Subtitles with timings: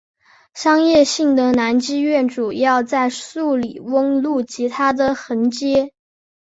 [0.55, 5.93] 商业性的男妓院主要在素里翁路及它的横街。